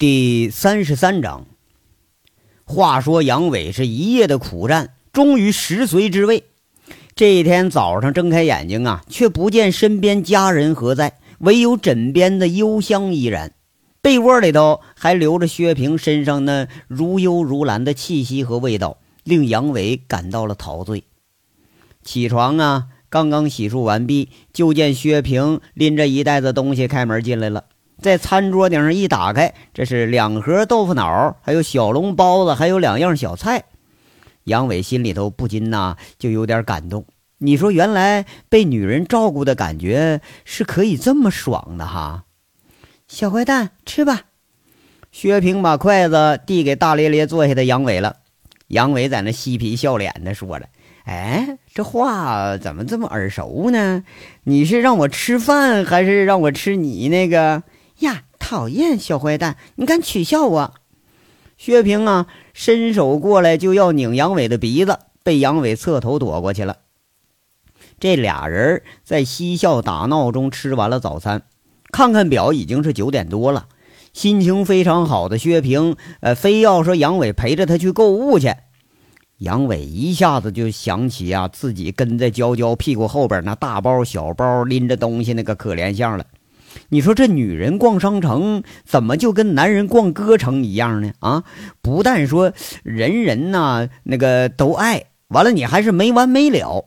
[0.00, 1.44] 第三十三章。
[2.64, 6.44] 话说杨伟是一夜的苦战，终于食髓知味。
[7.14, 13.52] 这一天早上睁开眼睛啊，却不见身边家人何在，唯有枕边的幽香依然。
[14.00, 21.04] 被窝里头还留着薛平身上那如幽如兰的气息和味道，令杨伟感到了陶醉。
[22.02, 27.64] 起床啊，刚刚洗漱完毕，就见薛平拎着一袋子东西开门进来了。
[28.00, 33.64] 在餐桌顶上一打开，这是两盒豆腐脑，还有小笼包子，还有两样小菜。
[34.44, 37.04] 杨伟心里头不禁呐就有点感动。
[37.38, 42.24] 你说，原来被女人照顾的感觉是可以这么爽的哈！
[43.06, 44.22] 小坏蛋，吃吧。
[45.12, 48.16] 薛平把筷子递给大咧咧坐下的杨伟了。
[48.68, 50.68] 杨伟在那嬉皮笑脸的说着
[51.04, 54.04] ：“哎，这话怎么这么耳熟呢？
[54.44, 57.62] 你是让我吃饭，还是让我吃你那个？”
[58.00, 59.56] 呀，讨厌小坏蛋！
[59.76, 60.74] 你敢取笑我？
[61.56, 66.78] 薛平啊，伸手过来就要拧杨伟的鼻子，被杨伟侧头躲过去了。
[67.98, 71.42] 这俩人在嬉笑打闹中吃完了早餐，
[71.92, 73.68] 看看表，已经是九点多了。
[74.14, 78.54] 心情非常好的薛平，呃，非要说杨伟陪着他去购物去。
[79.36, 86.24] 杨伟一下子就想起啊，自己跟在娇娇屁股后边那大包小包拎着东西那个可怜相了。
[86.88, 91.12] 你说这女人逛商城怎么就跟男人逛歌城一样呢？
[91.18, 91.44] 啊，
[91.82, 96.86] 不但说人人呐那个都爱，完了你还是没完没了。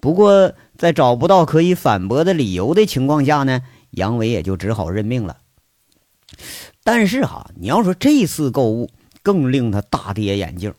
[0.00, 3.60] 不过在找不到可以反驳的理由的情况下呢，
[3.90, 5.38] 杨伟也就只好认命了。
[6.82, 8.90] 但是哈，你要说这次购物
[9.22, 10.74] 更令他大跌眼镜，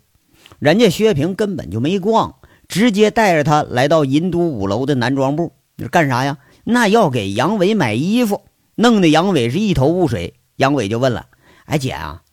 [0.59, 2.35] 人家薛平根本就没逛，
[2.67, 6.37] 直接带着他来到银都五楼的男装部，你干啥呀？
[6.65, 8.43] 那要给杨伟买衣服，
[8.75, 10.35] 弄得杨伟是一头雾水。
[10.55, 11.27] 杨伟就问了
[11.65, 12.23] ：“哎，姐啊，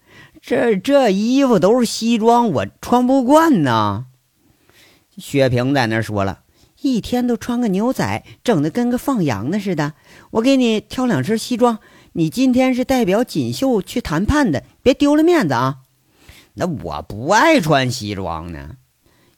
[0.40, 4.06] 这这衣服都是西装，我穿不惯呢。”
[5.18, 6.40] 薛平在那说了
[6.80, 9.94] ：“一天都穿个牛仔，整的跟个放羊的似的。
[10.30, 11.78] 我给你挑两身西装，
[12.12, 15.78] 你今天是代表锦绣去谈判的，别丢了面子啊。”
[16.54, 18.76] 那我不爱穿西装呢。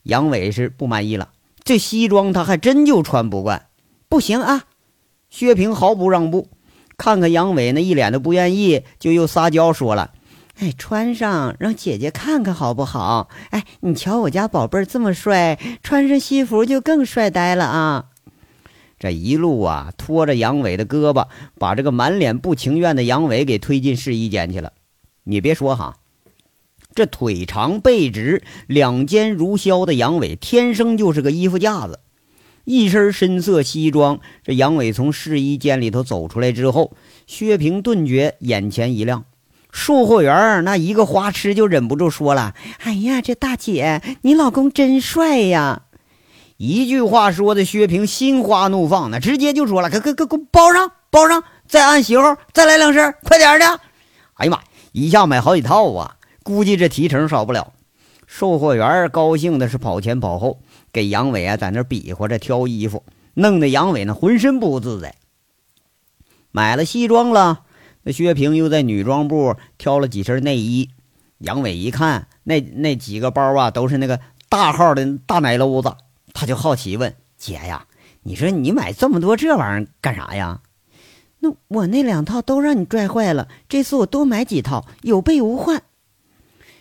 [0.03, 1.31] 杨伟是不满意了，
[1.63, 3.67] 这西装他还真就穿不惯。
[4.09, 4.65] 不行啊！
[5.33, 6.51] 薛平毫不让步，
[6.99, 10.13] 看看杨伟那一脸的不愿意，就又撒娇说了
[10.61, 13.31] ：“哎，穿上让姐姐看看好不好？
[13.49, 18.11] 哎，你瞧我家宝贝这么帅，穿上西服就更帅呆了啊！”
[19.01, 21.29] 这一路啊，拖着杨伟的胳膊，
[21.59, 24.75] 把这个满脸不情愿的杨伟给推进试衣间去了。
[25.25, 25.97] 你别说哈，
[26.95, 32.01] 这腿长背直、两肩如削的杨伟，天生就是个衣服架子。
[32.65, 36.93] 一身深色西装，这杨伟从试衣间里头走出来之后，
[37.27, 39.25] 薛平顿觉眼前一亮。
[39.73, 45.83] 售货员那一个花痴就忍不住说了：“哎呀，这大姐，你老公真帅呀！”
[46.59, 53.81] 一句话说的薛平心花怒放，那直接就说了：“给给给给我包上，包上，再按型号再来两身，快点的！”
[54.35, 54.61] 哎呀妈，
[54.93, 57.73] 一下买好几套啊，估计这提成少不了。
[58.27, 60.61] 售货员高兴的是跑前跑后。
[60.93, 63.03] 给杨伟啊，在那比划着挑衣服，
[63.35, 65.15] 弄得杨伟那浑身不自在。
[66.51, 67.65] 买了西装了，
[68.03, 70.91] 那薛平又在女装部挑了几身内衣。
[71.39, 75.97] 杨伟一看那那几个包啊，都是那个大号的大奶篓子，
[76.35, 77.87] 他就好奇问：“姐呀，
[78.23, 80.61] 你说你买这么多这玩意儿干啥呀
[81.41, 85.83] ？”“那我那两套都让你拽坏了，这次我多买几套，有备无患。”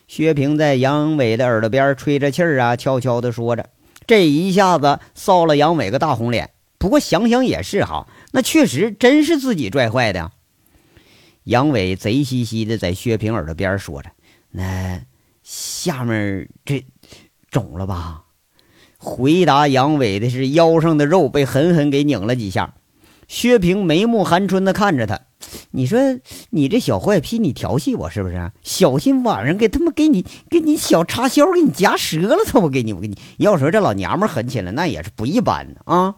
[0.08, 3.70] 薛平在杨伟的耳朵边吹着气儿啊，悄悄地说着。
[4.12, 6.50] 这一下子臊了杨伟个大红脸。
[6.78, 10.34] 不过想想也是哈，那确实真是自己拽坏的。
[11.46, 14.12] 杨伟贼兮兮的在薛平耳朵边说着
[14.52, 15.00] ：“那
[15.44, 16.86] 下面这
[17.50, 18.26] 肿了吧？”
[19.00, 22.74] 回答杨伟的是腰上的肉被狠狠给拧了几下。
[23.32, 25.22] 薛平眉目含春的看着他。
[25.72, 25.98] 你说
[26.50, 28.52] 你这小坏批，你调戏我是不是？
[28.62, 33.18] 小心晚上给他们给你给你小插销给你夹折了，他我给你我给你。
[33.38, 36.16] 要说这老娘们狠起来，那也是不一般的啊！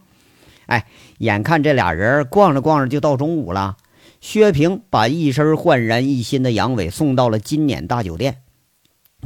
[0.65, 0.88] 哎，
[1.19, 3.77] 眼看这俩人逛着逛着就到中午了，
[4.19, 8.42] 薛平把一身焕然一新的杨伟送到了金撵大酒店，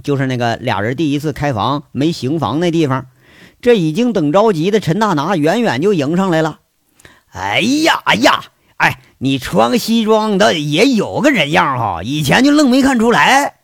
[0.03, 3.05] 就是那个俩人第一次开房没行房那地方。
[3.61, 6.59] 这已经等着急的陈大拿远远就迎上来了。
[7.31, 8.43] 哎呀哎呀！
[8.77, 13.55] 哎，你穿个西装倒也有个人样哈，以前就愣没看出来。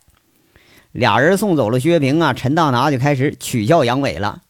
[0.90, 4.42] 俩人送走了薛平啊，陈大拿就开始取笑杨伟了。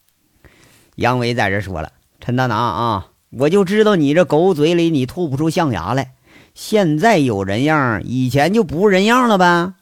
[0.96, 6.12] 杨伟在这说了：“陈大拿啊，我就知道你这狗嘴里你吐不出象牙来。
[6.54, 9.74] 现在有人样，以前就不人样了呗。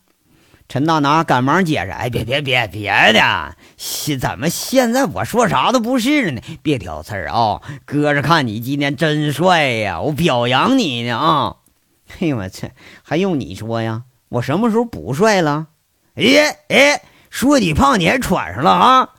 [0.73, 6.41] 陈大拿赶忙解释：“哎，别别别别的，现怎么现在我说啥都不是了呢？
[6.63, 7.61] 别挑刺儿啊！
[7.85, 11.57] 哥是看你今天真帅呀，我表扬你呢啊！
[12.21, 12.71] 哎我去，
[13.03, 14.05] 还用你说呀？
[14.31, 15.67] 我什么时候不帅了？
[16.15, 19.11] 哎哎，说你胖你还喘上了啊？”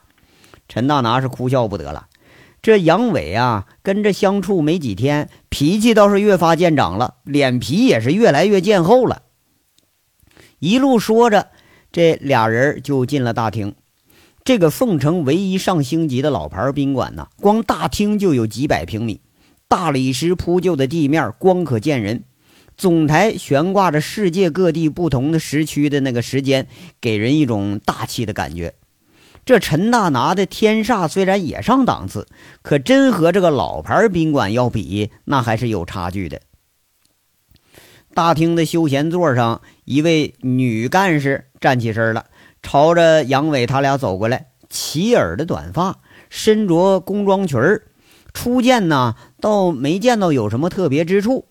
[0.68, 2.06] 陈大拿是哭笑不得了。
[2.62, 9.22] 这杨伟啊，跟着相处没几天，脾气倒是越发见长了，脸皮也是越来越见厚了。
[10.64, 11.48] 一路说着，
[11.92, 13.74] 这俩人就进了大厅。
[14.44, 19.20] 这个凤城唯一上星级的老牌宾馆呢，光大厅就有几百平米，
[19.68, 22.24] 大理石铺就的地面光可见人。
[22.78, 26.66] 总台悬挂着世界各地不同的时区的那个时间，
[26.98, 28.72] 给人一种大气的感觉。
[29.44, 32.26] 这陈大拿的天煞虽然也上档次，
[32.62, 36.40] 可真和这个老牌宾馆要比，那还是有差距的。
[38.14, 42.26] 大厅的休闲座上，一位女干事站起身了，
[42.62, 44.46] 朝着杨伟他俩走过来。
[44.70, 45.98] 齐耳的短发，
[46.30, 47.82] 身着工装裙儿，
[48.32, 51.46] 初见呢，倒没见到有什么特别之处。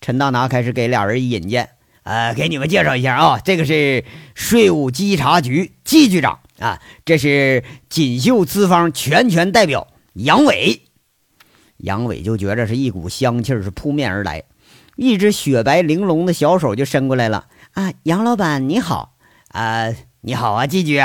[0.00, 1.70] 陈大拿开始给俩人引荐，
[2.04, 4.04] 呃，给你们介绍一下啊，这个是
[4.34, 10.82] 税务稽查局季局长啊，这是锦绣资方全权代表杨伟。
[11.78, 14.44] 杨伟就觉着是一股香气是扑面而来。
[14.96, 19.14] 一只雪白玲珑的小手就伸过来了啊，杨老板你好
[19.48, 21.02] 啊，你好啊，季局。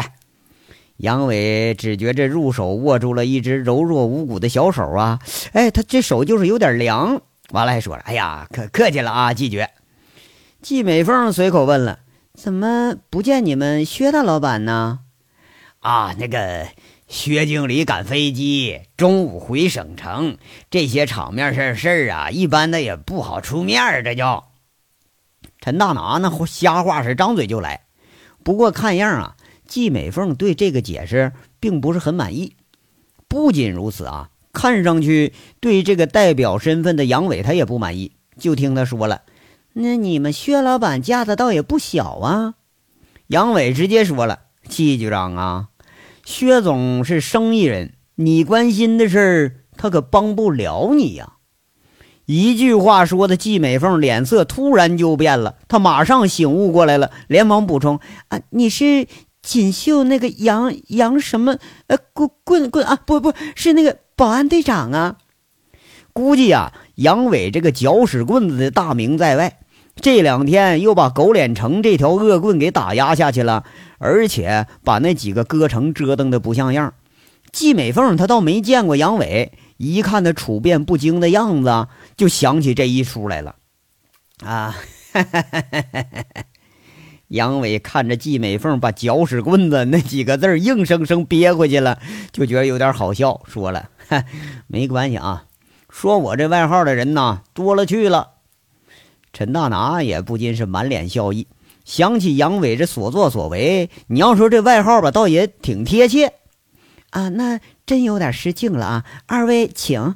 [0.98, 5.20] 杨伟只觉着入手握住了一只柔弱无骨的小手啊，
[5.54, 7.22] 哎，他这手就是有点凉。
[7.52, 9.66] 完了还说了，哎呀，可客气了啊，季局。
[10.62, 12.00] 季美凤随口问了，
[12.34, 15.00] 怎么不见你们薛大老板呢？
[15.80, 16.68] 啊，那个。
[17.10, 20.38] 薛经理赶飞机，中午回省城，
[20.70, 24.44] 这些场面事事儿啊，一般的也不好出面这就
[25.60, 27.82] 陈大拿那瞎话是张嘴就来。
[28.44, 29.36] 不过看样啊，
[29.68, 32.56] 季美凤对这个解释并不是很满意。
[33.28, 38.12] 不仅如此啊，看上去对这个代表身份的杨伟他也不满意。
[38.38, 39.24] 就听他说了
[39.74, 42.54] ：“那你们薛老板架子倒也不小啊。”
[43.26, 45.70] 杨伟直接说了：“季局长啊。”
[46.30, 51.38] 薛总是生意人，你关心的事儿，他可帮不了你呀。
[52.28, 58.00] 一句话说的，季美凤脸色突然就变了，她马上醒悟过来了，连忙补充
[58.30, 59.08] ：“啊，你是
[59.42, 61.58] 锦绣那个杨杨什么？
[61.88, 65.18] 呃，棍棍棍啊，不不是那个保安队长啊。
[66.14, 69.59] 估计呀，杨伟这个搅屎棍子的大名在外。”
[70.02, 73.66] 这两天又把狗脸城这条恶棍给打压下去了，
[73.98, 76.94] 而且把那几个歌城折腾的不像样。
[77.52, 83.56] 季美凤她倒没见过杨伟，一看他处变不惊的样子，就想起这一出来了。
[84.46, 84.76] 啊，
[87.28, 92.00] 杨伟看着季美凤把“搅屎棍子”那几个字硬生生憋回去了，
[92.32, 93.90] 就觉得有点好笑，说了
[94.68, 95.44] ：“没关系啊，
[95.90, 98.36] 说我这外号的人呐多了去了。”
[99.32, 101.48] 陈大拿也不禁是满脸笑意，
[101.86, 106.34] 想起杨伟这所作所为，你要说这外号吧，倒也挺贴切
[107.12, 107.30] 啊。
[107.30, 109.06] 那真有点失敬了啊！
[109.26, 110.16] 二位请。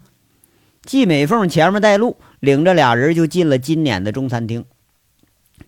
[0.84, 4.66] 季美凤前面带路，领着俩人就进了今年的中餐厅。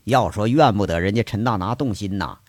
[0.03, 2.39] 要说怨不得人家陈大拿动心呐，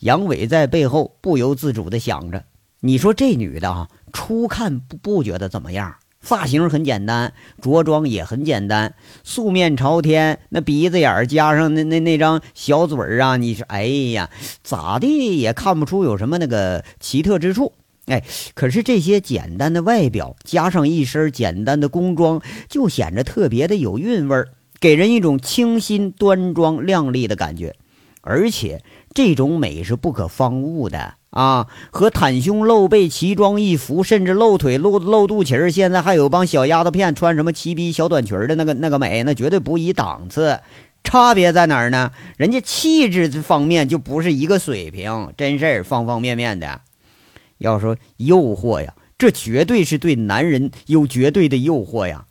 [0.00, 2.44] 杨伟在背后不由自主的想着：
[2.80, 5.94] 你说这女的啊，初看不不觉得怎么样。
[6.20, 14.30] 发型很简单，着装也很简单，素面朝天，那鼻子眼儿加上那那那张小嘴儿啊，你说，哎呀，
[14.62, 17.72] 咋地也看不出有什么那个奇特之处。
[18.06, 18.22] 哎，
[18.54, 24.48] 可是这些简单的外表加上一身简单的工装，就显得特别的有韵味儿，
[24.78, 27.74] 给人一种清新端庄靓丽的感觉，
[28.20, 28.82] 而且
[29.14, 31.14] 这种美是不可方物的。
[31.30, 40.60] 啊，和袒胸露背、奇装异服，甚至露腿、露露肚脐儿，现在还有帮小丫头片穿什么齐逼小短裙的那个那个美，那绝对不一档次。
[41.02, 42.12] 差别在哪儿呢？
[42.36, 46.82] 人家气质这方面就不是一个水平，真事儿，方方面面的。
[47.58, 52.26] 要说诱惑呀，这绝对是对男人有绝对的诱惑呀。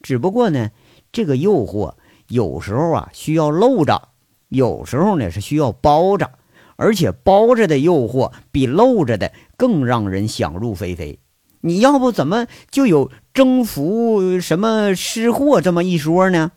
[0.00, 0.70] 只不过呢，
[1.12, 1.94] 这个诱惑
[2.28, 4.08] 有时候啊需要露着，
[4.48, 6.30] 有时候呢是需要包着。
[6.76, 11.18] 而且包着的诱惑比露着的更让人想入非非。
[11.60, 16.52] 你要不怎么就有征服什么吃货这么一说呢？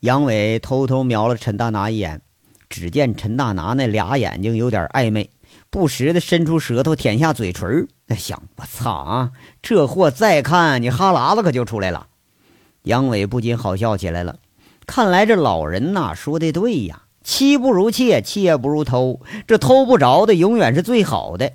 [0.00, 2.22] 杨伟偷偷瞄了陈大拿一眼，
[2.68, 5.30] 只见陈大拿那俩眼睛有点暧昧，
[5.70, 7.86] 不时的伸出舌头舔下嘴唇。
[8.06, 12.08] 那想，我操啊，这货再看你哈喇子可就出来了。
[12.84, 14.38] 杨伟不禁好笑起来了。
[14.86, 19.20] 看来这老人呐说的对呀，妻不如妾，妾不如偷。
[19.46, 21.52] 这偷不着的永远是最好的。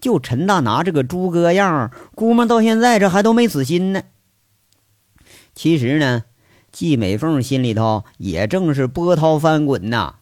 [0.00, 4.02] 就陈大拿这个猪哥样，估摸到现在这还都没死心呢。
[5.54, 6.24] 其实呢，
[6.70, 10.16] 季美凤心里头也正是波涛翻滚呐。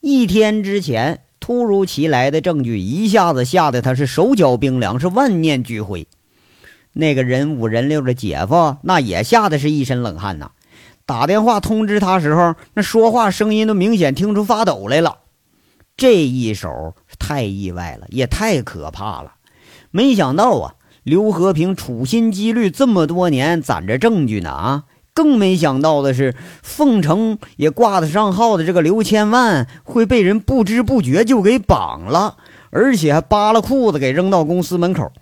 [0.00, 6.06] 一天之前，突如其来的证据一下子吓得她是手脚冰凉，是万念俱灰。
[6.94, 10.52] 那个人五人六的姐夫，那也吓得是一身冷汗呐。
[11.04, 15.18] 打电话通知他时候，那说话声音都明显听出发抖来了。
[15.96, 19.34] 这一手太意外了，也太可怕了。
[19.90, 24.84] 没想到啊，刘和平处心积虑这么多年攒着证据呢啊！
[25.14, 32.38] 更没想到的是，凤城也挂得上号的这个刘千万会被人不知不觉就给绑了，
[32.70, 35.12] 而且还扒了裤子给扔到公司门口。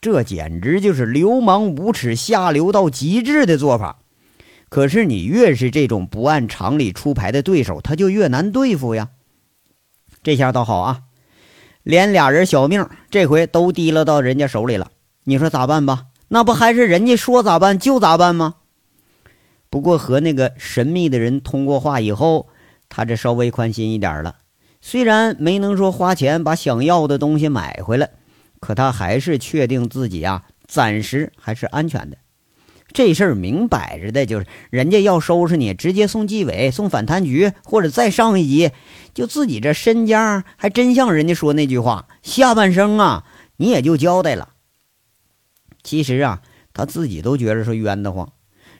[0.00, 3.98] 这简直就是流氓无耻、下流到极致的做法。
[4.68, 9.10] 可是你越是这种不按常理出牌的对手，他就越难对付呀。
[10.22, 11.02] 这下倒好啊，
[11.82, 14.90] 连俩人小命这回都提了到人家手里了。
[15.24, 16.06] 你说咋办吧？
[16.28, 18.56] 那不还是人家说咋办就咋办吗？
[19.70, 22.48] 不过和那个神秘的人通过话以后，
[22.88, 24.36] 他这稍微宽心一点了。
[24.80, 28.10] 虽然没能说花钱把想要的东西买回来，
[28.58, 32.16] 可他还是确定自己啊，暂时还是安全的。
[32.96, 38.70] 这事儿明摆着的，就是人家要收拾你，直接送纪委、送反贪局，或者再上一级，
[39.12, 43.24] 就自己这身家还真像人家说那句话，下半生啊，
[43.58, 44.48] 你也就交代了。
[45.82, 46.40] 其实啊，
[46.72, 48.32] 他自己都觉着说冤得慌。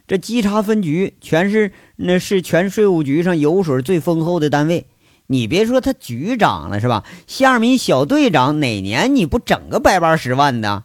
[0.07, 4.87] 这稽查分局全是那是全税务局上油水最丰厚的单位，
[5.27, 7.05] 你别说他局长了是吧？
[7.27, 10.85] 下面小队长哪年你不整个百八十万的？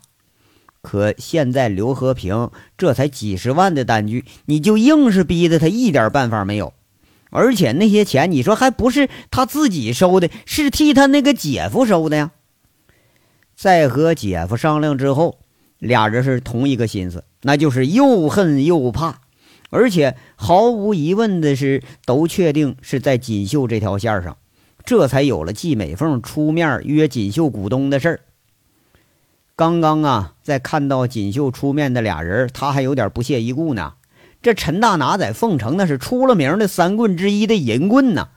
[0.82, 6.74] 可现在刘和平这才几十万的单据，你就硬是逼得他一点办法没有。
[7.30, 12.32] 而且那些钱，你说还不是他自己收的，是替他那个姐夫收的呀。
[13.56, 15.40] 在和姐夫商量之后，
[15.78, 19.22] 俩人是同一个心思，那就是又恨又怕。
[19.70, 24.36] 而且毫无疑问的是，都确定是在锦绣这条线上，
[24.84, 28.20] 这才有了季美凤出面约锦绣股东的事儿。
[29.55, 33.93] 刚刚啊，在看到锦绣出面的俩人，他还有点不屑一顾呢。
[34.41, 38.29] 这陈大拿在凤城那是出了名的三棍之一的淫棍呐，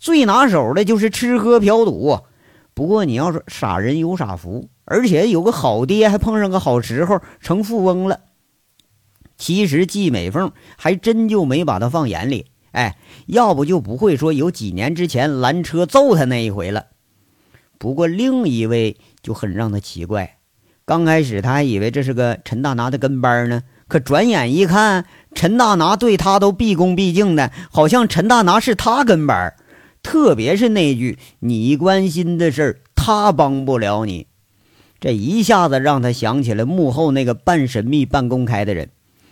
[0.00, 2.18] 最拿手的就是吃喝嫖赌。
[2.74, 8.20] 不过你要说傻人有傻福，而且有个好爹，还碰上个好时候成富翁了。
[9.36, 16.86] 其实季美凤还真就没把他放眼里，哎，要不就不会说有几年之前拦车揍他那一回了。
[17.78, 20.38] 不过另一位就很让他奇怪。
[20.92, 29.54] 刚开始他还以为这是个陈大拿的跟班呢，可转眼一看，陈大拿对他都毕恭毕敬的，好像陈大拿是他跟班。
[30.02, 34.26] 特别是那句“你关心的事儿，他帮不了你”，
[35.00, 38.90] 这一下子让他想起了幕后那个半神秘半公开的人。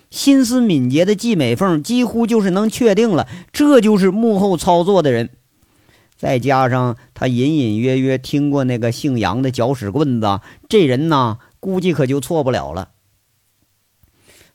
[0.09, 5.29] 心思敏捷的季美凤几乎就是能确定了，这就是幕后操作的人。
[6.17, 12.89] 再加上他隐隐约约听过那个姓杨的搅屎棍子，这人呐，估计可就错不了了。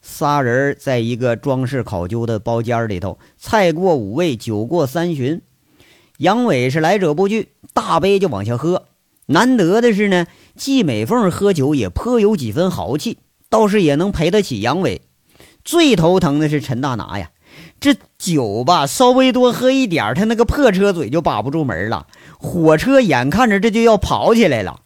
[0.01, 5.41] 仨人在一个装饰考究的包间里头，菜过五味，酒过三巡。
[6.17, 8.85] 杨伟是来者不拒，大杯就往下喝。
[9.27, 13.17] 难得的是呢，季美凤喝酒也颇有几分豪气，
[13.49, 15.01] 倒是也能陪得起杨伟。
[15.63, 17.31] 最头疼的是陈大拿呀。
[17.79, 22.05] 这酒吧稍微多喝一点他那个破车嘴就把不住门了。
[22.37, 24.81] 火车眼看着这就要跑起来了。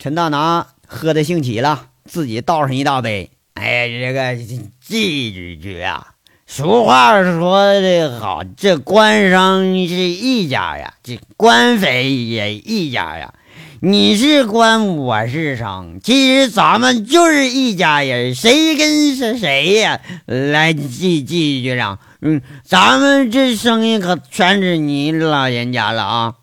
[0.00, 3.28] 陈大拿喝的兴起了，自己倒上一大杯。
[3.52, 4.34] 哎，这个
[4.80, 6.14] 季局啊，
[6.46, 13.34] 俗话说的好，这官商是一家呀，这官匪也一家呀。
[13.80, 20.00] 你是官，我是商，其实咱们就是一家人，谁跟是谁呀？
[20.24, 26.34] 来，季季局长，嗯，咱们这生意可全是你老人家了啊！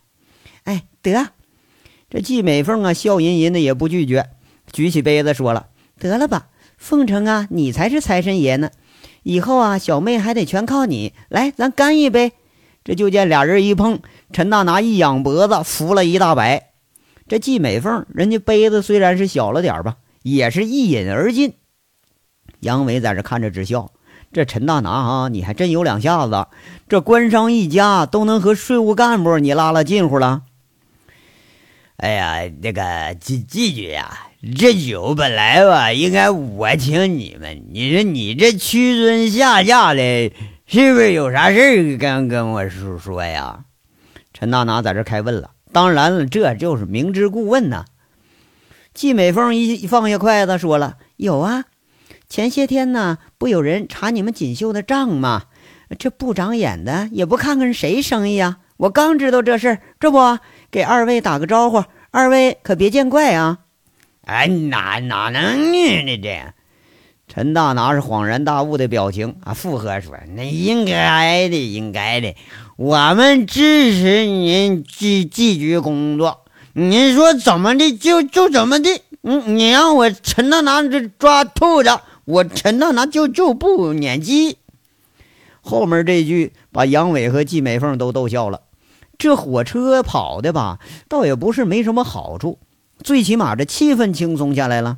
[0.65, 1.29] 哎，得，
[2.09, 4.29] 这季美凤啊，笑吟吟的也不拒绝，
[4.71, 5.67] 举起杯子说了
[5.99, 6.47] ：“得了吧，
[6.77, 8.71] 凤城啊，你才是财神爷呢，
[9.23, 11.11] 以后啊，小妹还得全靠你。
[11.27, 12.31] 来，咱干一杯！”
[12.85, 13.99] 这就见俩人一碰，
[14.31, 16.69] 陈大拿一仰脖子，扶了一大白。
[17.27, 21.55] 这季美凤，人家杯子虽然是小了点吧，也是一饮而尽。
[22.61, 23.91] 杨伟在这看着直笑。
[24.31, 26.47] 这陈大拿啊，你还真有两下子，
[26.87, 30.43] 这官商一家都能和税务干部你拉拉近乎了。
[31.97, 37.65] 哎呀，那个季季局呀，这酒本来吧，应该我请你们。
[37.71, 40.31] 你说你这屈尊下嫁的，
[40.67, 43.65] 是不是有啥事儿跟跟我说说呀？
[44.31, 45.49] 陈大拿在这开问了。
[45.73, 47.85] 当然了，这就是明知故问呐。
[48.93, 51.65] 季美凤一放下筷子，说了：“有啊，
[52.29, 55.45] 前些天呢，不有人查你们锦绣的账吗？
[55.97, 58.59] 这不长眼的也不看看谁生意啊。
[58.77, 60.37] 我刚知道这事儿，这不
[60.77, 63.57] 给二位打个招呼，二位可别见怪啊。”
[64.25, 66.21] 哎，哪哪能呢？
[66.21, 66.53] 这
[67.27, 72.35] 陈大拿是恍然大悟的表情啊，附和说：“那应该的，应该的，
[72.75, 81.89] 我们支持您继继续工作。”你说怎么的就就怎么的，嗯，你让我陈大拿这抓兔子，
[82.25, 84.59] 我陈大拿就就不撵鸡。
[85.61, 88.61] 后面这句把杨伟和季美凤都逗笑了。
[89.17, 92.59] 这火车跑的吧，倒也不是没什么好处，
[93.03, 94.97] 最起码这气氛轻松下来了。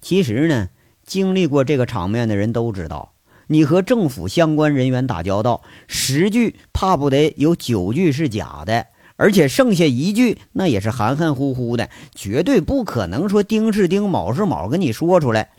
[0.00, 0.68] 其实呢，
[1.04, 3.12] 经历过这个场面的人都知道，
[3.46, 8.86] 你和政府相关人员打交道，十句怕不得有九句是假的。
[9.16, 15.50] 而且剩下一句，那也是含含糊糊的，绝对不可能说丁是丁，卯是卯，跟你说出来。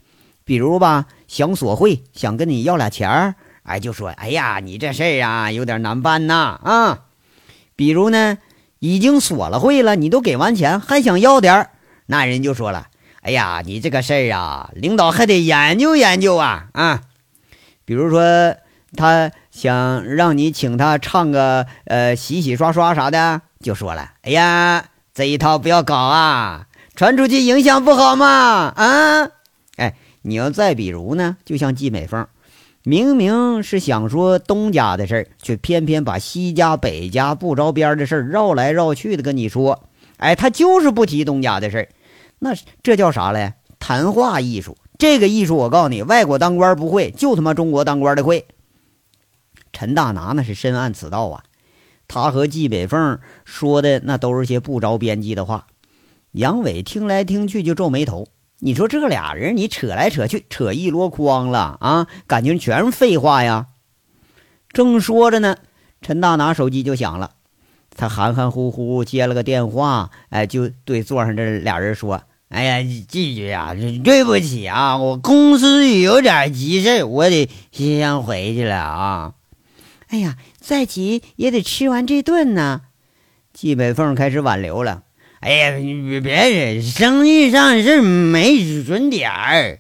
[0.44, 7.06] 比如吧，想索贿，想跟你要俩钱儿，哎，就说，哎呀，你这事儿啊，有点难办呐，啊。
[7.75, 8.38] 比如呢，
[8.80, 11.70] 已经索了贿了，你都给完钱，还想要点儿，
[12.06, 12.88] 那人就说了，
[13.22, 17.01] 哎呀，你这个事儿啊，领导还得研究研究啊，啊。
[17.86, 18.56] 比如说。
[18.96, 29.32] 他想让你请他唱个呃洗洗刷刷啥的，就说了：“哎呀，这一套不要搞啊，传出去影响不好嘛啊！”
[29.77, 32.27] 哎，你要再比如呢，就像季美凤，
[32.84, 39.84] 明明是想说东家的事儿，却偏偏把西家北家不着边的事儿绕来绕去的跟你说。
[40.18, 41.90] 哎，他就是不提东家的事儿，
[42.40, 43.54] 那这叫啥嘞？
[43.80, 44.78] 谈话艺术。
[44.98, 48.46] 这个艺术我告诉你，外国当官不会，就他妈中国当官的会。
[49.72, 51.44] 陈大拿那是深谙此道啊，
[52.08, 55.67] 他和季北凤说的那都是些不着边际的话。
[56.34, 58.28] 杨伟听来听去就皱眉头，
[58.65, 63.67] 你说这俩人你扯来扯去扯一箩筐了啊，感情全是废话呀。
[64.71, 65.58] 正说着呢，
[66.02, 67.32] 陈大拿手机就响了，
[67.93, 79.34] 他含含糊糊接了个电话，哎，就对座上这俩人说：“哎呀，季局呀，对不起啊，我公司有点急事，我得先回去了啊。”
[80.08, 82.84] 哎呀，再急也得吃完这顿呢。
[83.52, 85.04] 季北凤开始挽留了。
[85.43, 89.79] 哎呀，你别生意上是没准点儿。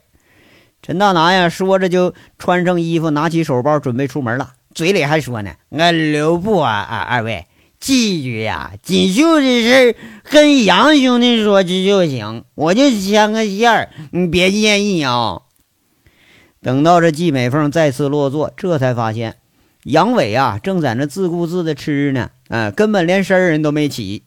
[0.81, 7.45] 陈大拿呀，说着就穿上衣服，拿起手包准备出门了，嘴里还说呢：“俺留步啊啊，二位，
[7.79, 9.95] 季局呀，锦绣的事
[10.29, 15.43] 跟杨兄弟说去就行，我就牵个线儿，你别介意啊。”
[16.61, 19.35] 等到这季美凤再次落座，这才发现。
[19.85, 24.23] 杨伟啊，正在那自顾自的吃呢，啊，根本连声人都没起。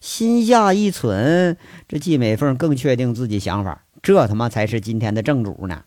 [0.00, 1.56] 心下一忖，
[1.88, 5.84] 这季美凤更确定自己想法，这他妈才是今天的正主呢。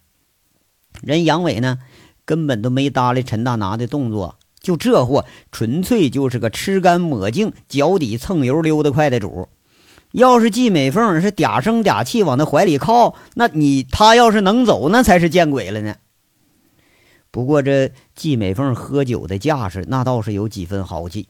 [1.02, 1.80] 人杨伟呢，
[2.26, 9.48] 根本都没搭理陈大拿的动作，就这货，纯粹就是个吃干抹净、脚底蹭油溜得快的主。
[10.12, 15.96] 要是季美凤是嗲声嗲气往他怀里靠，那你他要是能走，那才是见鬼了呢。
[17.32, 21.30] 不过这季美凤喝酒的架势，那倒是有几分豪气。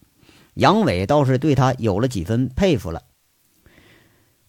[0.61, 3.01] 杨伟倒是对他有了几分佩服了。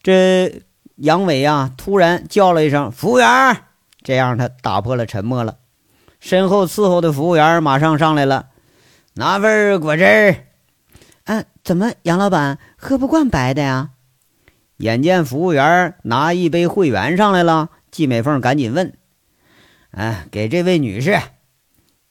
[0.03, 0.63] 这
[0.97, 3.27] 杨伟呀，突然叫了一声“服务员”，
[4.05, 5.57] 这样他打破了沉默了。
[6.21, 8.51] 身后伺候的服务员马上上来了，
[9.15, 10.45] 拿份果汁儿。
[11.25, 13.93] 啊，怎么杨老板喝不惯白的呀？
[14.77, 18.93] 眼见服务员拿一杯汇源上来了，季美凤赶紧问
[19.93, 21.19] ：“啊，给这位女士。”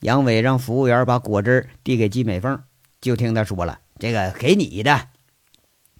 [0.02, 2.64] 杨伟让服务员把果汁递给季美凤，
[3.00, 5.10] 就听他说了：“这个给你的。”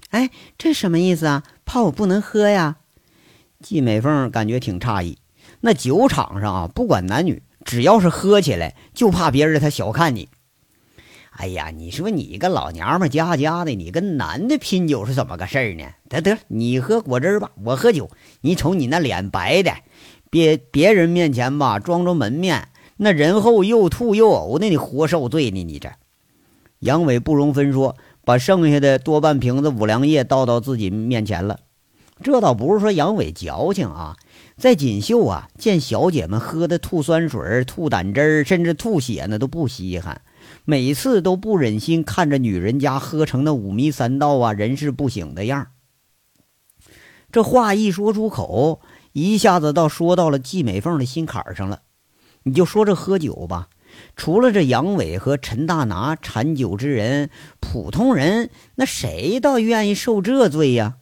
[0.10, 1.44] 哎，这什么意思啊？
[1.64, 2.78] 怕我不能喝呀？
[3.62, 5.20] 季美凤感觉挺诧异。
[5.62, 10.28] 那酒场上啊，不管男女，只要是喝起来，就怕别人他小看你。
[11.30, 15.86] 哎呀，你说你个老娘们家家的，你跟男的拼酒是怎么个事儿呢？
[16.10, 18.10] 得得，你喝果汁吧，我喝酒。
[18.42, 19.72] 你瞅你那脸白的，
[20.30, 22.68] 别别人面前吧，装着门面。
[22.98, 25.64] 那人后又吐又呕的，你活受罪呢！
[25.64, 25.94] 你这，
[26.82, 31.60] 杨伟不容分说，把剩下的多半瓶子五粮液倒到自己面前了。
[32.24, 34.18] 这倒不是说杨伟矫情啊，
[34.58, 40.22] 在锦绣啊，见小姐们喝的吐酸水、吐胆汁儿甚至吐血呢，都不稀罕。
[40.66, 45.68] 每次都不忍心看着女人家喝成那五迷三道啊，人事不省的样
[47.32, 48.82] 这话一说出口，
[49.14, 51.82] 一下子倒说到了季美凤的心坎上了。
[52.44, 53.70] 你就说这喝酒吧，
[54.22, 60.98] 除了这杨伟和陈大拿馋酒之人，普通人那谁倒愿意受这罪呀？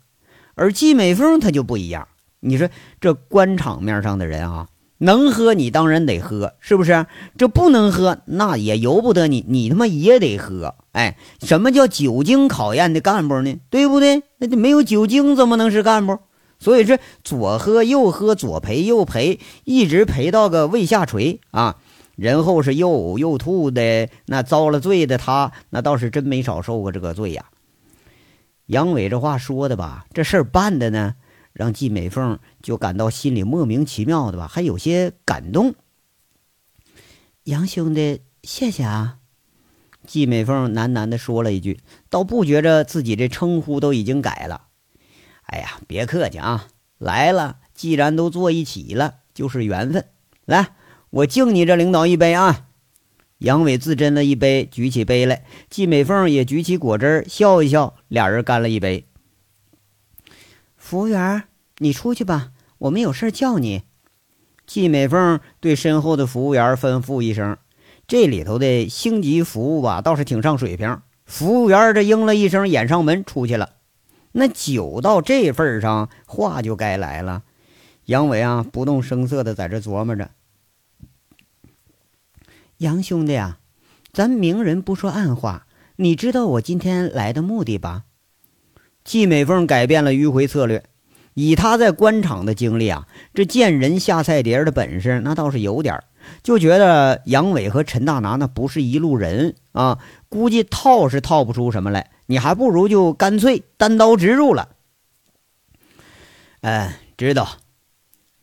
[0.56, 2.08] 而季美凤她就不一样。
[2.40, 2.70] 你说
[3.02, 4.68] 这官场面上的人啊，
[5.00, 7.08] 能喝你当然得喝，是不是？
[7.38, 10.76] 这不能喝，那也由不得你，你他妈也得喝。
[10.94, 13.54] 哎，什么叫酒精考验的干部呢？
[13.70, 14.24] 对不对？
[14.38, 16.20] 那就没有酒精怎么能是干部？
[16.58, 21.76] 所以这左喝右喝，左陪右陪，一直陪到个胃下垂啊！
[22.20, 27.46] 人后是又呕又吐的，那遭了罪的他，那倒是真没少受过这个罪呀。
[28.66, 31.16] 杨伟这话说的吧，这事儿办的呢，
[31.54, 35.74] 让季美凤就感到心里莫名其妙的吧，还有些感动。
[37.46, 39.20] 杨兄弟，谢谢啊！
[40.06, 41.80] 季美凤喃喃的说了一句，
[42.10, 44.64] 倒不觉着自己这称呼都已经改了。
[45.44, 46.68] 哎呀，别客气啊！
[46.98, 50.06] 来了，既然都坐一起了，就是缘分。
[50.46, 50.76] 来，
[51.12, 52.68] 我敬你这领导一杯啊！
[53.40, 55.46] 杨伟自斟了一杯，举起杯来。
[55.70, 59.06] 季美凤也举起果汁，笑一笑，俩人干了一杯。
[60.76, 61.44] 服务员，
[61.78, 63.84] 你出去吧，我们有事叫你。
[64.68, 67.58] 季美凤对身后的服务员吩咐一声
[68.08, 73.70] ：“这里头的星级服务吧，倒是挺上水平。”服务员这应了一声，掩上门出去了。
[74.34, 77.44] 那酒到这份上，话就该来了。
[78.06, 80.30] 杨伟啊，不动声色的在这琢磨着。
[82.80, 83.60] 杨兄弟啊，
[84.14, 88.04] 咱明人不说暗话，你知道我今天来的目的吧？
[89.04, 90.86] 季美凤改变了迂回策略，
[91.34, 96.06] 以他在官场的经历啊，这见人下菜碟的本事那倒是有点儿
[96.42, 102.12] 就觉得杨伟和陈大拿那不是一路人啊，估计套是套不出什么来。
[102.28, 104.70] 你还不如就干脆单刀直入了。
[106.62, 107.58] 嗯，知道。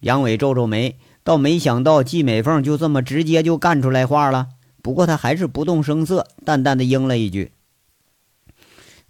[0.01, 4.47] 杨伟皱皱眉，倒没想到季美凤就这么直接就干出来话了。
[4.81, 7.51] 不过他还是不动声色，淡淡的应了一句：“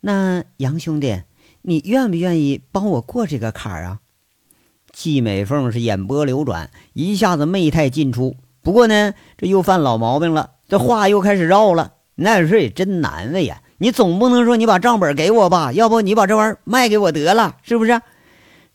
[0.01, 1.25] 那杨兄弟，
[1.61, 4.01] 你愿不愿意帮我过这个坎儿啊？”
[4.95, 8.37] 季美凤是眼波流转，一下子媚态尽出。
[8.63, 11.93] 不过呢，这又犯老毛病了，这话又开始绕了。
[12.15, 13.61] 那事也真难为呀。
[13.77, 15.71] 你总不能说你把账本给我吧？
[15.75, 18.01] 要不你把这玩意儿卖给我得了，是不是？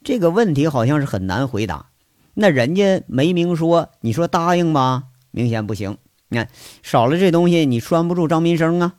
[0.04, 1.88] 这个问题好像是很难回答。
[2.34, 5.98] 那人家没明说，你说答应吧，明显不行。
[6.30, 6.48] 你看
[6.82, 8.94] 少了这东西，你拴不住张民生啊。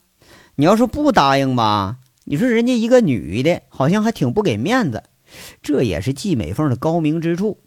[0.55, 5.03] 你要说不答应吧，你说人家一个女的，好像还挺不给面子。
[5.63, 7.59] 这也是季美凤的高明之处，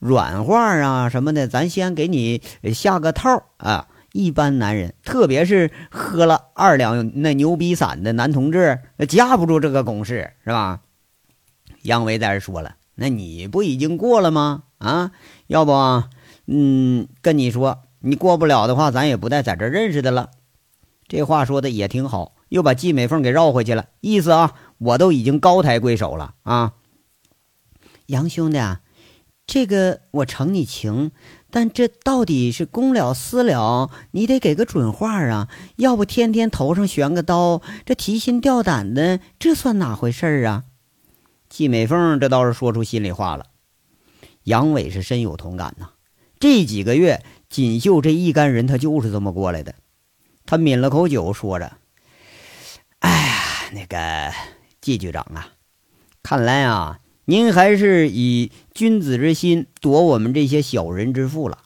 [0.00, 2.42] 软话啊什么的，咱先给你
[2.74, 3.88] 下个套啊。
[4.12, 10.80] 一般男人，特别是喝了二两那牛逼散的男同志，架不住这个攻势，是吧？
[11.82, 14.64] 杨维在这说了，那你不已经过了吗？
[14.78, 15.12] 啊，
[15.46, 15.72] 要不，
[16.46, 20.30] 嗯，跟你说，你过不了的话，咱也不带在这认识的了。
[21.08, 26.74] 这话说的也挺好，又把季美凤给绕回去了，意思啊，我都已经高抬贵手了啊。
[28.06, 28.80] 杨兄弟啊，
[29.46, 31.12] 这个我承你情。
[31.48, 33.88] 但这到底是公了私了？
[34.10, 35.48] 你得给个准话啊！
[35.76, 40.64] 要不天天头上悬个刀，这提心吊胆的，这算哪回事啊？
[41.48, 43.46] 季美凤这倒是说出心里话了。
[44.46, 45.90] 杨伟是深有同感呐。
[46.40, 49.74] 这几个月，锦绣这一干人，他就是这么过来的。
[50.44, 51.78] 他抿了口酒，说着
[53.00, 54.32] ：“哎呀，那个
[54.80, 55.52] 季局长啊，
[56.22, 61.58] 看来啊。”您还是以君子之心夺我们这些小人之腹了。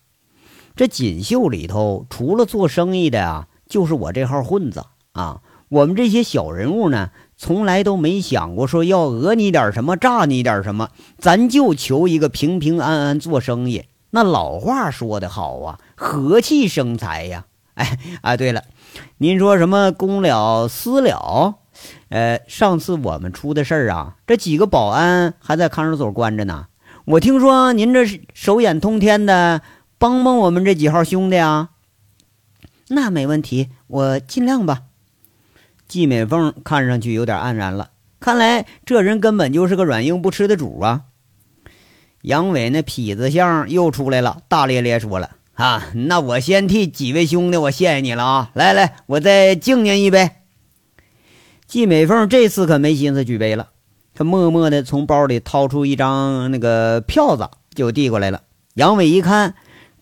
[0.74, 5.42] 这锦绣里头，除了做生意的啊，就是我这号混子啊。
[5.68, 7.10] 我们这些小人物呢，
[7.42, 13.86] 从来都没想过说要讹你点什么，诈你点什么，咱就求一个平平安安做生意。
[14.10, 17.46] 那老话说得好啊，和气生财呀。
[17.80, 18.64] 哎啊，对了，
[19.16, 21.54] 您说什么公了私了？
[22.10, 26.66] 呃，上次我们出的事儿啊，这几个保安还在看守所关着呢。
[27.06, 29.62] 我听说您这是手眼通天的，
[29.96, 31.70] 帮帮我们这几号兄弟啊。
[32.88, 34.82] 那没问题，我尽量吧。
[35.90, 41.02] 季美凤看上去有点黯然了，看来这人根本就是个软硬不吃的主啊。
[42.22, 48.50] 杨伟那痞子相又出来了，大咧咧说了：“啊，那我先替几位兄弟，我谢谢你了啊！
[48.54, 50.30] 来来，我再敬您一杯。”
[51.66, 53.70] 季美凤这次可没心思举杯了，
[54.14, 58.42] 她默默地从包里掏出一张那个票子，就递过来了。
[58.74, 59.56] 杨伟一看，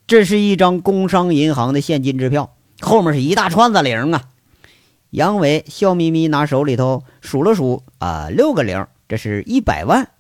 [0.07, 4.25] 这是一张工商银行的现金支票，后面是一大串子零啊。
[5.11, 10.11] 杨伟笑眯眯拿手里头数了数，啊，六个零，这是一百万。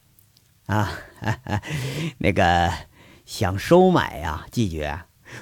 [0.67, 1.63] 啊，哈 哈
[2.19, 2.73] 那个
[3.27, 5.01] 想收买呀，季爵，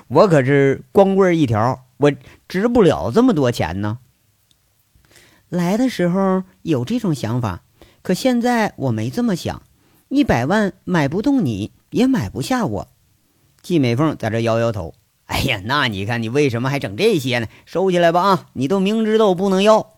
[0.08, 2.12] 我可是光棍一条，我
[2.48, 3.98] 值不了这么多钱呢。
[5.48, 7.62] 来的时候有这种想法，
[8.02, 9.62] 可现在我没这么想。
[10.08, 12.88] 一百万买不动你，也买不下我。
[13.62, 14.94] 季美凤在这摇摇头。
[15.26, 17.46] 哎呀，那你看你为什么还整这些呢？
[17.64, 18.46] 收起来吧啊！
[18.54, 19.94] 你都明知道我不能要。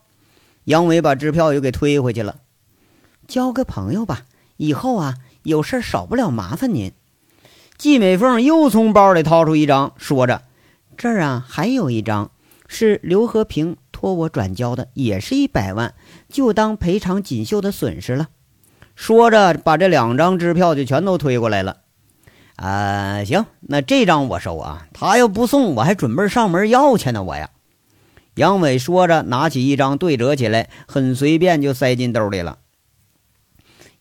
[0.64, 2.36] 杨伟把支票又给推回去了。
[3.26, 4.22] 交个朋友吧，
[4.56, 6.92] 以后啊有事少不了麻烦您。
[7.76, 10.42] 季美凤又从包里掏出一张，说着
[10.96, 12.30] ：“这儿啊还有一张，
[12.66, 15.94] 是刘和平托我转交的，也是一百万，
[16.28, 18.28] 就当赔偿锦绣的损失了。”
[18.96, 21.82] 说着，把这两张支票就全都推过来了。
[22.58, 24.88] 啊，行，那这张我收啊。
[24.92, 27.22] 他要不送，我还准备上门要去呢。
[27.22, 27.50] 我呀，
[28.34, 32.58] 杨伟说着，拿起一张对折起来，很随便就塞进兜里了。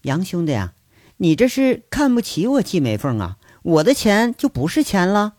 [0.02, 0.74] 杨兄弟啊，
[1.18, 3.38] 你这是看不起我季美凤啊？
[3.62, 5.34] 我的钱就不是钱了？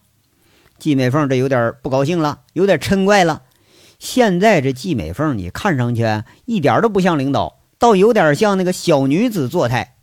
[0.79, 3.43] 季美凤这有点不高兴了，有点嗔怪了。
[3.99, 6.05] 现在这季美凤，你看上去
[6.45, 9.97] 一点都不像领导，倒有点像那个小女子作态。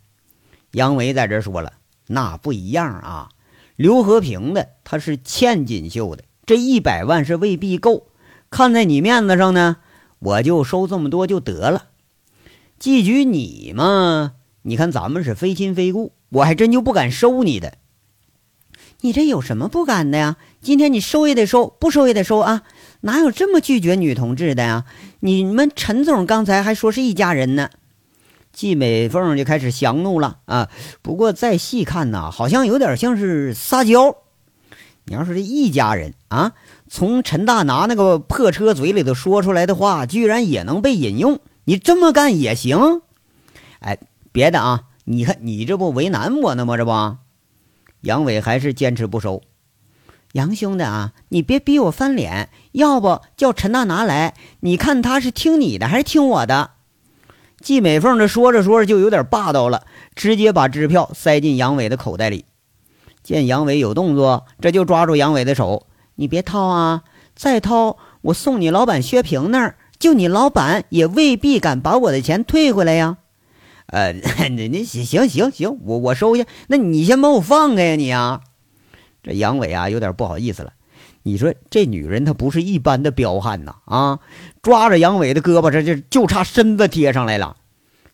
[0.72, 1.72] 杨伟在这说了。
[2.08, 3.28] 那不一样啊，
[3.76, 8.08] 刘和平的他是欠锦绣的，这一百万是未必够。
[8.48, 9.78] 看在你面子上呢，
[10.20, 11.86] 我就收这么多就得了。
[12.78, 17.78] 季局你嘛，你看咱们是非亲非故，我还真就不敢收你的。
[19.00, 20.36] 你这有什么不敢的呀？
[20.60, 22.62] 今天你收也得收，不收也得收啊！
[23.00, 24.84] 哪有这么拒绝女同志的呀？
[25.20, 27.70] 你们陈总刚才还说是一家人呢。
[28.56, 30.70] 季美凤就开始降怒了啊！
[31.02, 34.16] 不过再细看呢，好像有点像是撒娇。
[35.04, 36.54] 你要说这一家人啊，
[36.88, 43.02] 从陈大拿那个破车嘴里头说出来的话，居然也能被引用，你这么干也行？
[43.80, 43.98] 哎，
[44.32, 46.78] 别的啊，你看你这不为难我呢吗？
[46.78, 47.18] 这不，
[48.00, 49.42] 杨伟还是坚持不收。
[50.32, 56.70] 杨兄弟啊，你别逼我翻脸，要不叫陈大拿来，你看他是听你的还是听我的？
[57.66, 62.44] 季美凤这说着说着就有点霸道了，直接把支票塞进杨伟的口袋里。
[63.24, 67.02] 见杨伟有动作，这就抓住杨伟的手：“你别掏啊！
[67.34, 73.16] 再掏，我送你老板薛平那儿，就你老板也未必敢把我的钱退回来呀。
[73.90, 76.44] ”“呃，你你行行行行，我我收下。
[76.68, 78.42] 那你先把我放开呀，你啊！”
[79.24, 80.72] 这杨伟啊有点不好意思了。
[81.26, 83.74] 你说这女人她不是一般的彪悍呐！
[83.86, 84.20] 啊，
[84.62, 87.56] 抓着杨伟的胳膊，这就就差身子贴上来了。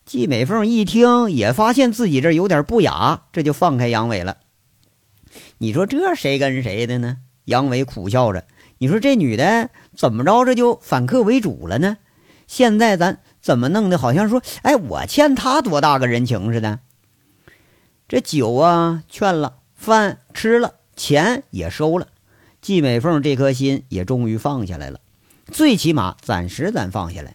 [0.07, 4.38] 季美凤一听，也发现自己这有点不雅，这就放开杨伟了。
[5.59, 7.18] 你说这谁跟谁的呢？
[7.44, 8.46] 杨伟苦笑着。
[8.79, 11.98] 你说这女的怎么着，这就反客为主了呢？
[12.46, 13.98] 现在咱怎么弄的？
[13.98, 16.79] 好像说，哎，我欠她多大个人情似的。
[18.09, 22.07] 这酒啊劝了，饭吃了，钱也收了。
[22.62, 25.01] 季美凤这颗心也终于放下来了，
[25.51, 27.35] 最起码暂时咱放下来。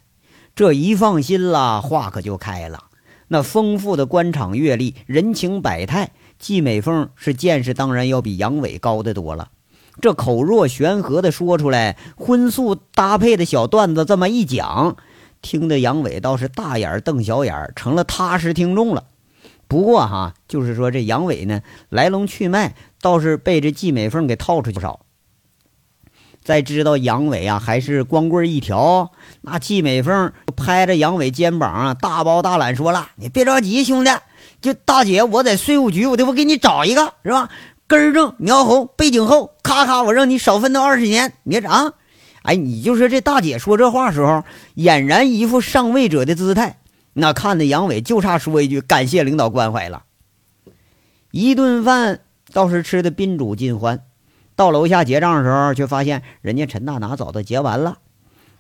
[0.56, 2.86] 这一放心了，话可就开了。
[3.28, 9.50] 那丰富的官场阅历、人情百态，季美凤是见识当然要比杨伟高得多了。
[10.00, 14.96] 这口若悬河的说出来，荤素搭配的小段子这么一讲，
[15.42, 19.04] 听得杨伟倒是大眼瞪小眼，成了踏实听众了。
[19.68, 25.02] 不过哈，就是说这杨伟呢，来龙去脉倒是被这季美凤给套出去不少。
[26.48, 34.12] 再知道杨伟啊，还是光棍一条，那季美凤拍着杨伟肩膀啊，大包大揽说了：“你别着急，兄弟，
[34.62, 37.50] 就大姐我在税务局，我得不给你找一个，是吧？
[37.86, 41.92] 根正苗红，背景厚，咔咔，我让你少奋斗二十年，别啊！
[42.44, 44.46] 哎，你就说这大姐说这话时候，
[44.78, 46.80] 俨然一副上位者的姿态，
[47.12, 50.04] 那看的杨伟就差说一句感谢领导关怀了。
[51.32, 52.22] 一顿饭
[52.54, 54.07] 倒是吃的宾主尽欢。
[54.58, 58.00] 到楼下结账的时候，却发现人家陈大拿早都结完了。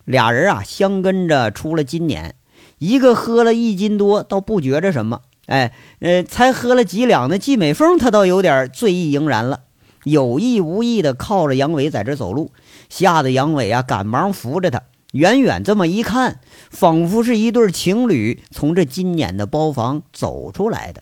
[0.05, 2.35] 俩人啊，相跟着出了金撵，
[2.77, 5.21] 一个喝了一斤多，倒不觉着什么。
[5.47, 9.61] 哎，呃，才喝了几两的季美凤，她倒有点醉意盈然了，
[10.03, 12.51] 有意无意的靠着杨伟在这走路，
[12.89, 14.83] 吓得杨伟啊，赶忙扶着他。
[15.13, 21.01] 远远这么一看，仿佛是一对情侣从这金撵的包房走出来的。